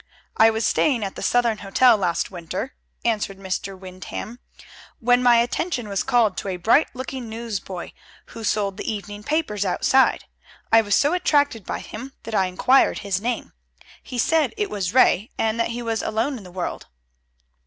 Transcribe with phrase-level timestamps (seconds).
[0.35, 2.73] "I was staying at the Southern Hotel last winter,"
[3.05, 3.77] answered Mr.
[3.77, 4.39] Windham,
[4.99, 7.91] "when my attention was called to a bright looking newsboy
[8.29, 10.23] who sold the evening papers outside.
[10.71, 13.53] I was so attracted by him that I inquired his name.
[14.01, 16.87] He said it was Ray, and that he was alone in the world."